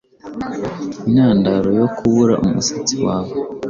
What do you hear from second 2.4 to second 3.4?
umusatsi wawe